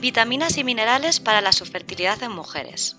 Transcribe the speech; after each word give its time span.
Vitaminas 0.00 0.56
y 0.56 0.64
minerales 0.64 1.20
para 1.20 1.42
la 1.42 1.52
subfertilidad 1.52 2.22
en 2.22 2.32
mujeres. 2.32 2.96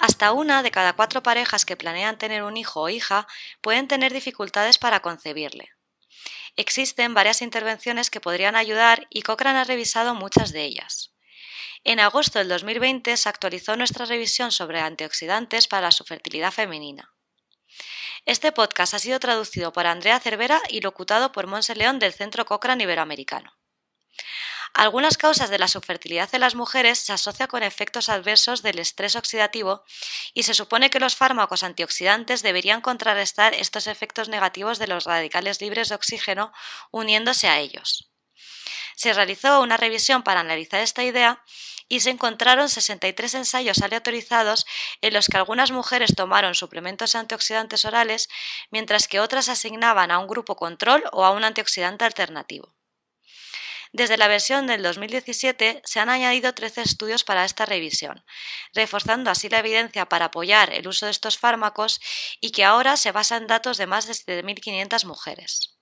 Hasta 0.00 0.32
una 0.32 0.64
de 0.64 0.72
cada 0.72 0.94
cuatro 0.94 1.22
parejas 1.22 1.64
que 1.64 1.76
planean 1.76 2.18
tener 2.18 2.42
un 2.42 2.56
hijo 2.56 2.80
o 2.80 2.88
hija 2.88 3.28
pueden 3.60 3.86
tener 3.86 4.12
dificultades 4.12 4.78
para 4.78 4.98
concebirle. 4.98 5.70
Existen 6.56 7.14
varias 7.14 7.40
intervenciones 7.40 8.10
que 8.10 8.20
podrían 8.20 8.56
ayudar 8.56 9.06
y 9.10 9.22
Cochrane 9.22 9.60
ha 9.60 9.64
revisado 9.64 10.16
muchas 10.16 10.50
de 10.50 10.64
ellas. 10.64 11.14
En 11.84 12.00
agosto 12.00 12.40
del 12.40 12.48
2020 12.48 13.16
se 13.16 13.28
actualizó 13.28 13.76
nuestra 13.76 14.04
revisión 14.04 14.50
sobre 14.50 14.80
antioxidantes 14.80 15.68
para 15.68 15.82
la 15.82 15.92
subfertilidad 15.92 16.50
femenina. 16.50 17.14
Este 18.26 18.50
podcast 18.50 18.94
ha 18.94 18.98
sido 18.98 19.20
traducido 19.20 19.72
por 19.72 19.86
Andrea 19.86 20.18
Cervera 20.18 20.60
y 20.68 20.80
locutado 20.80 21.30
por 21.30 21.46
Monse 21.46 21.76
León 21.76 22.00
del 22.00 22.12
Centro 22.12 22.44
Cochrane 22.44 22.82
Iberoamericano. 22.82 23.57
Algunas 24.78 25.16
causas 25.16 25.50
de 25.50 25.58
la 25.58 25.66
subfertilidad 25.66 26.32
en 26.36 26.40
las 26.40 26.54
mujeres 26.54 27.00
se 27.00 27.12
asocian 27.12 27.48
con 27.48 27.64
efectos 27.64 28.08
adversos 28.08 28.62
del 28.62 28.78
estrés 28.78 29.16
oxidativo 29.16 29.82
y 30.34 30.44
se 30.44 30.54
supone 30.54 30.88
que 30.88 31.00
los 31.00 31.16
fármacos 31.16 31.64
antioxidantes 31.64 32.44
deberían 32.44 32.80
contrarrestar 32.80 33.54
estos 33.54 33.88
efectos 33.88 34.28
negativos 34.28 34.78
de 34.78 34.86
los 34.86 35.02
radicales 35.02 35.60
libres 35.60 35.88
de 35.88 35.96
oxígeno 35.96 36.52
uniéndose 36.92 37.48
a 37.48 37.58
ellos. 37.58 38.12
Se 38.94 39.12
realizó 39.12 39.62
una 39.62 39.76
revisión 39.76 40.22
para 40.22 40.38
analizar 40.38 40.80
esta 40.80 41.02
idea 41.02 41.42
y 41.88 41.98
se 41.98 42.10
encontraron 42.10 42.68
63 42.68 43.34
ensayos 43.34 43.82
aleatorizados 43.82 44.64
en 45.00 45.12
los 45.12 45.26
que 45.26 45.38
algunas 45.38 45.72
mujeres 45.72 46.14
tomaron 46.14 46.54
suplementos 46.54 47.16
antioxidantes 47.16 47.84
orales 47.84 48.28
mientras 48.70 49.08
que 49.08 49.18
otras 49.18 49.48
asignaban 49.48 50.12
a 50.12 50.20
un 50.20 50.28
grupo 50.28 50.54
control 50.54 51.02
o 51.10 51.24
a 51.24 51.32
un 51.32 51.42
antioxidante 51.42 52.04
alternativo. 52.04 52.77
Desde 53.92 54.18
la 54.18 54.28
versión 54.28 54.66
del 54.66 54.82
2017 54.82 55.82
se 55.84 56.00
han 56.00 56.10
añadido 56.10 56.52
13 56.52 56.82
estudios 56.82 57.24
para 57.24 57.44
esta 57.44 57.64
revisión, 57.64 58.24
reforzando 58.74 59.30
así 59.30 59.48
la 59.48 59.60
evidencia 59.60 60.06
para 60.06 60.26
apoyar 60.26 60.72
el 60.72 60.86
uso 60.86 61.06
de 61.06 61.12
estos 61.12 61.38
fármacos 61.38 62.00
y 62.40 62.50
que 62.50 62.64
ahora 62.64 62.96
se 62.96 63.12
basa 63.12 63.36
en 63.36 63.46
datos 63.46 63.78
de 63.78 63.86
más 63.86 64.06
de 64.06 64.12
7.500 64.12 65.06
mujeres. 65.06 65.78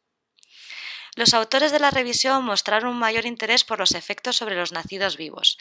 Los 1.16 1.32
autores 1.32 1.72
de 1.72 1.78
la 1.78 1.90
revisión 1.90 2.44
mostraron 2.44 2.90
un 2.90 2.98
mayor 2.98 3.24
interés 3.24 3.64
por 3.64 3.78
los 3.78 3.92
efectos 3.92 4.36
sobre 4.36 4.54
los 4.54 4.72
nacidos 4.72 5.16
vivos, 5.16 5.56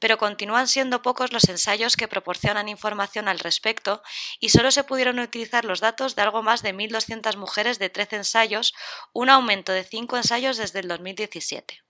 pero 0.00 0.18
continúan 0.18 0.66
siendo 0.66 1.00
pocos 1.00 1.32
los 1.32 1.48
ensayos 1.48 1.96
que 1.96 2.08
proporcionan 2.08 2.68
información 2.68 3.28
al 3.28 3.38
respecto 3.38 4.02
y 4.40 4.48
solo 4.48 4.72
se 4.72 4.82
pudieron 4.82 5.20
utilizar 5.20 5.64
los 5.64 5.78
datos 5.78 6.16
de 6.16 6.22
algo 6.22 6.42
más 6.42 6.60
de 6.62 6.74
1.200 6.74 7.36
mujeres 7.36 7.78
de 7.78 7.88
13 7.88 8.16
ensayos, 8.16 8.74
un 9.12 9.30
aumento 9.30 9.70
de 9.70 9.84
5 9.84 10.16
ensayos 10.16 10.56
desde 10.56 10.80
el 10.80 10.88
2017. 10.88 11.85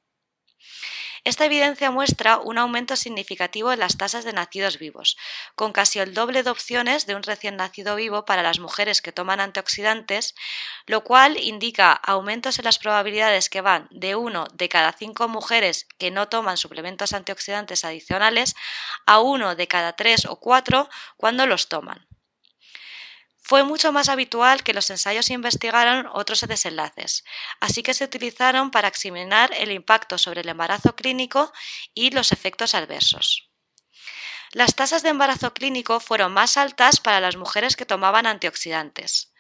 Esta 1.27 1.45
evidencia 1.45 1.91
muestra 1.91 2.39
un 2.39 2.57
aumento 2.57 2.95
significativo 2.95 3.73
en 3.73 3.81
las 3.81 3.97
tasas 3.97 4.25
de 4.25 4.33
nacidos 4.33 4.79
vivos, 4.79 5.17
con 5.57 5.73
casi 5.73 5.99
el 5.99 6.15
doble 6.15 6.45
de 6.45 6.51
opciones 6.51 7.05
de 7.05 7.17
un 7.17 7.25
recién 7.25 7.57
nacido 7.57 7.97
vivo 7.97 8.25
para 8.25 8.45
las 8.45 8.61
mujeres 8.61 9.03
que 9.03 9.11
toman 9.11 9.41
antioxidantes, 9.41 10.37
lo 10.87 11.03
cual 11.03 11.37
indica 11.37 11.91
aumentos 11.91 12.61
en 12.61 12.65
las 12.65 12.79
probabilidades 12.79 13.51
que 13.51 13.61
van 13.61 13.89
de 13.91 14.15
1 14.15 14.47
de 14.55 14.69
cada 14.69 14.93
5 14.93 15.27
mujeres 15.27 15.89
que 15.99 16.13
no 16.13 16.29
toman 16.29 16.59
suplementos 16.59 17.13
antioxidantes 17.13 17.85
adicionales 17.85 18.55
a 19.05 19.19
1 19.19 19.57
de 19.57 19.67
cada 19.67 19.97
3 19.97 20.27
o 20.27 20.37
4 20.37 20.89
cuando 21.17 21.45
los 21.49 21.69
toman. 21.69 22.06
Fue 23.49 23.63
mucho 23.63 23.93
más 23.93 24.09
habitual 24.09 24.65
que 24.65 24.75
los 24.75 24.91
ensayos 24.91 25.31
investigaran 25.31 26.09
otros 26.13 26.41
desenlaces, 26.41 27.23
así 27.61 27.85
que 27.85 27.95
se 27.95 28.03
utilizaron 28.03 28.73
para 28.73 28.89
examinar 28.89 29.53
el 29.57 29.71
impacto 29.71 30.19
sobre 30.19 30.41
el 30.41 30.49
embarazo 30.49 30.97
clínico 30.97 31.53
y 31.95 32.11
los 32.11 32.33
efectos 32.33 32.75
adversos. 32.75 33.49
Las 34.51 34.75
tasas 34.75 35.05
de 35.05 35.11
embarazo 35.11 35.55
clínico 35.55 36.01
fueron 36.01 36.33
más 36.33 36.57
altas 36.57 36.99
para 36.99 37.21
las 37.21 37.37
mujeres 37.37 37.77
que 37.77 37.87
tomaban 37.87 38.27
antioxidantes. 38.27 39.33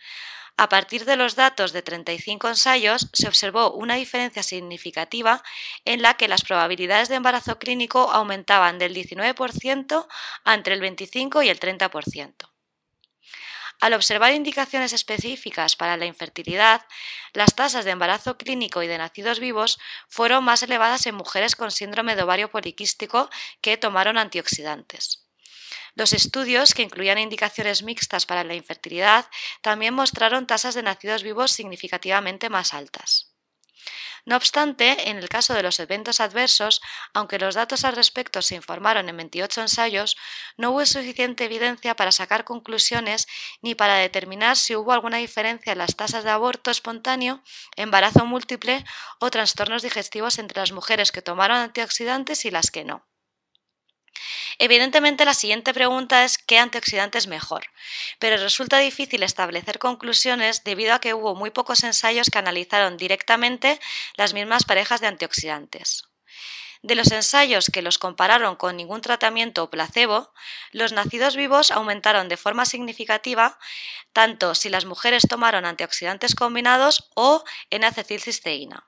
A 0.56 0.68
partir 0.68 1.04
de 1.04 1.16
los 1.16 1.34
datos 1.34 1.72
de 1.72 1.82
35 1.82 2.46
ensayos, 2.46 3.08
se 3.12 3.26
observó 3.26 3.72
una 3.72 3.96
diferencia 3.96 4.44
significativa 4.44 5.42
en 5.84 6.00
la 6.00 6.14
que 6.14 6.28
las 6.28 6.42
probabilidades 6.42 7.08
de 7.08 7.16
embarazo 7.16 7.58
clínico 7.58 8.12
aumentaban 8.12 8.78
del 8.78 8.94
19% 8.94 10.06
a 10.44 10.54
entre 10.54 10.74
el 10.74 10.80
25 10.80 11.42
y 11.42 11.48
el 11.48 11.58
30%. 11.58 12.55
Al 13.80 13.92
observar 13.92 14.32
indicaciones 14.32 14.92
específicas 14.92 15.76
para 15.76 15.96
la 15.96 16.06
infertilidad, 16.06 16.86
las 17.34 17.54
tasas 17.54 17.84
de 17.84 17.90
embarazo 17.90 18.38
clínico 18.38 18.82
y 18.82 18.86
de 18.86 18.96
nacidos 18.96 19.38
vivos 19.38 19.78
fueron 20.08 20.44
más 20.44 20.62
elevadas 20.62 21.06
en 21.06 21.14
mujeres 21.14 21.56
con 21.56 21.70
síndrome 21.70 22.16
de 22.16 22.22
ovario 22.22 22.50
poliquístico 22.50 23.28
que 23.60 23.76
tomaron 23.76 24.16
antioxidantes. 24.16 25.26
Los 25.94 26.12
estudios, 26.12 26.74
que 26.74 26.82
incluían 26.82 27.18
indicaciones 27.18 27.82
mixtas 27.82 28.26
para 28.26 28.44
la 28.44 28.54
infertilidad, 28.54 29.26
también 29.62 29.94
mostraron 29.94 30.46
tasas 30.46 30.74
de 30.74 30.82
nacidos 30.82 31.22
vivos 31.22 31.52
significativamente 31.52 32.50
más 32.50 32.74
altas. 32.74 33.35
No 34.26 34.36
obstante, 34.36 35.08
en 35.08 35.16
el 35.16 35.30
caso 35.30 35.54
de 35.54 35.62
los 35.62 35.80
eventos 35.80 36.20
adversos, 36.20 36.82
aunque 37.14 37.38
los 37.38 37.54
datos 37.54 37.82
al 37.84 37.96
respecto 37.96 38.42
se 38.42 38.54
informaron 38.56 39.08
en 39.08 39.16
28 39.16 39.62
ensayos, 39.62 40.16
no 40.58 40.72
hubo 40.72 40.84
suficiente 40.84 41.46
evidencia 41.46 41.96
para 41.96 42.12
sacar 42.12 42.44
conclusiones 42.44 43.26
ni 43.62 43.74
para 43.74 43.94
determinar 43.96 44.56
si 44.56 44.76
hubo 44.76 44.92
alguna 44.92 45.16
diferencia 45.16 45.72
en 45.72 45.78
las 45.78 45.96
tasas 45.96 46.24
de 46.24 46.30
aborto 46.30 46.70
espontáneo, 46.70 47.42
embarazo 47.76 48.26
múltiple 48.26 48.84
o 49.18 49.30
trastornos 49.30 49.82
digestivos 49.82 50.38
entre 50.38 50.60
las 50.60 50.72
mujeres 50.72 51.10
que 51.10 51.22
tomaron 51.22 51.56
antioxidantes 51.56 52.44
y 52.44 52.50
las 52.50 52.70
que 52.70 52.84
no. 52.84 53.06
Evidentemente 54.58 55.24
la 55.24 55.34
siguiente 55.34 55.74
pregunta 55.74 56.24
es 56.24 56.38
¿qué 56.38 56.58
antioxidante 56.58 57.18
es 57.18 57.26
mejor? 57.26 57.66
Pero 58.18 58.36
resulta 58.36 58.78
difícil 58.78 59.22
establecer 59.22 59.78
conclusiones 59.78 60.64
debido 60.64 60.94
a 60.94 61.00
que 61.00 61.14
hubo 61.14 61.34
muy 61.34 61.50
pocos 61.50 61.84
ensayos 61.84 62.30
que 62.30 62.38
analizaron 62.38 62.96
directamente 62.96 63.78
las 64.16 64.32
mismas 64.32 64.64
parejas 64.64 65.00
de 65.00 65.08
antioxidantes. 65.08 66.04
De 66.82 66.94
los 66.94 67.10
ensayos 67.10 67.70
que 67.72 67.82
los 67.82 67.98
compararon 67.98 68.56
con 68.56 68.76
ningún 68.76 69.00
tratamiento 69.00 69.64
o 69.64 69.70
placebo, 69.70 70.32
los 70.72 70.92
nacidos 70.92 71.34
vivos 71.34 71.70
aumentaron 71.70 72.28
de 72.28 72.36
forma 72.36 72.64
significativa 72.64 73.58
tanto 74.12 74.54
si 74.54 74.68
las 74.68 74.84
mujeres 74.84 75.26
tomaron 75.28 75.64
antioxidantes 75.66 76.34
combinados 76.34 77.10
o 77.14 77.44
en 77.70 77.84
acetilcisteína. 77.84 78.86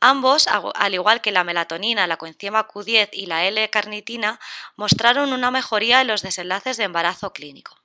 Ambos, 0.00 0.46
al 0.46 0.94
igual 0.94 1.20
que 1.20 1.32
la 1.32 1.42
melatonina, 1.42 2.06
la 2.06 2.18
coenzima 2.18 2.68
Q10 2.68 3.08
y 3.12 3.26
la 3.26 3.46
L-carnitina, 3.46 4.38
mostraron 4.76 5.32
una 5.32 5.50
mejoría 5.50 6.00
en 6.00 6.06
los 6.06 6.22
desenlaces 6.22 6.76
de 6.76 6.84
embarazo 6.84 7.32
clínico. 7.32 7.76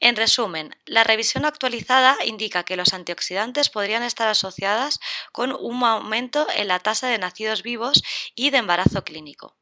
En 0.00 0.16
resumen, 0.16 0.76
la 0.84 1.04
revisión 1.04 1.44
actualizada 1.44 2.16
indica 2.24 2.64
que 2.64 2.76
los 2.76 2.92
antioxidantes 2.92 3.70
podrían 3.70 4.02
estar 4.02 4.28
asociadas 4.28 5.00
con 5.32 5.52
un 5.52 5.84
aumento 5.84 6.46
en 6.54 6.68
la 6.68 6.80
tasa 6.80 7.08
de 7.08 7.18
nacidos 7.18 7.62
vivos 7.62 8.02
y 8.34 8.50
de 8.50 8.58
embarazo 8.58 9.04
clínico. 9.04 9.56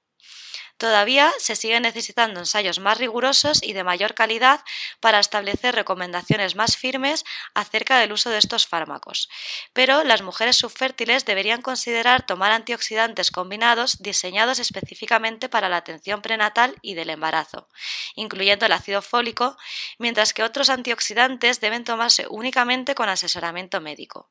Todavía 0.77 1.33
se 1.39 1.55
siguen 1.55 1.85
necesitando 1.85 2.41
ensayos 2.41 2.81
más 2.81 2.99
rigurosos 2.99 3.63
y 3.63 3.75
de 3.75 3.85
mayor 3.85 4.15
calidad 4.15 4.61
para 4.99 5.21
establecer 5.21 5.75
recomendaciones 5.75 6.57
más 6.57 6.77
firmes 6.77 7.25
acerca 7.55 7.99
del 7.99 8.13
uso 8.13 8.31
de 8.31 8.39
estos 8.39 8.67
fármacos, 8.67 9.29
pero 9.73 10.03
las 10.03 10.23
mujeres 10.23 10.57
subfértiles 10.57 11.25
deberían 11.25 11.63
considerar 11.63 12.27
tomar 12.27 12.51
antioxidantes 12.51 13.31
combinados 13.31 14.03
diseñados 14.03 14.59
específicamente 14.59 15.49
para 15.49 15.69
la 15.69 15.77
atención 15.77 16.23
prenatal 16.23 16.75
y 16.83 16.95
del 16.95 17.11
embarazo, 17.11 17.69
incluyendo 18.17 18.67
el 18.67 18.73
ácido 18.73 19.01
fólico, 19.01 19.57
mientras 19.99 20.33
que 20.33 20.43
otros 20.43 20.71
antioxidantes 20.71 21.61
deben 21.61 21.85
tomarse 21.85 22.27
únicamente 22.29 22.97
con 22.97 23.09
asesoramiento 23.09 23.81
médico. 23.81 24.29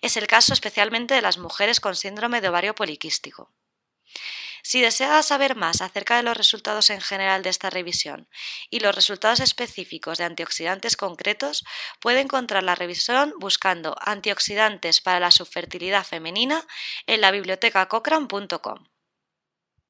Es 0.00 0.16
el 0.16 0.26
caso 0.26 0.54
especialmente 0.54 1.14
de 1.14 1.22
las 1.22 1.36
mujeres 1.36 1.80
con 1.80 1.96
síndrome 1.96 2.40
de 2.40 2.48
ovario 2.48 2.74
poliquístico. 2.74 3.50
Si 4.66 4.80
desea 4.80 5.22
saber 5.22 5.54
más 5.54 5.80
acerca 5.80 6.16
de 6.16 6.24
los 6.24 6.36
resultados 6.36 6.90
en 6.90 7.00
general 7.00 7.44
de 7.44 7.50
esta 7.50 7.70
revisión 7.70 8.28
y 8.68 8.80
los 8.80 8.96
resultados 8.96 9.38
específicos 9.38 10.18
de 10.18 10.24
antioxidantes 10.24 10.96
concretos, 10.96 11.64
puede 12.00 12.18
encontrar 12.18 12.64
la 12.64 12.74
revisión 12.74 13.32
buscando 13.38 13.94
antioxidantes 14.00 15.00
para 15.00 15.20
la 15.20 15.30
subfertilidad 15.30 16.04
femenina 16.04 16.66
en 17.06 17.20
la 17.20 17.30
biblioteca 17.30 17.86
cochrane.com. 17.86 18.88